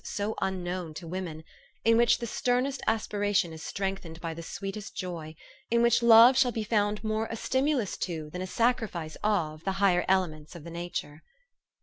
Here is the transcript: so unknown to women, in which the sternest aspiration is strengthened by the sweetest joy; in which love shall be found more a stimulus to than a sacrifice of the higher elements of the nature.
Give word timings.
so 0.03 0.33
unknown 0.41 0.95
to 0.95 1.05
women, 1.07 1.43
in 1.85 1.95
which 1.95 2.17
the 2.17 2.25
sternest 2.25 2.81
aspiration 2.87 3.53
is 3.53 3.61
strengthened 3.61 4.19
by 4.19 4.33
the 4.33 4.41
sweetest 4.41 4.95
joy; 4.95 5.35
in 5.69 5.83
which 5.83 6.01
love 6.01 6.35
shall 6.35 6.51
be 6.51 6.63
found 6.63 7.03
more 7.03 7.27
a 7.29 7.35
stimulus 7.35 7.95
to 7.97 8.27
than 8.31 8.41
a 8.41 8.47
sacrifice 8.47 9.15
of 9.23 9.63
the 9.63 9.73
higher 9.73 10.03
elements 10.07 10.55
of 10.55 10.63
the 10.63 10.71
nature. 10.71 11.21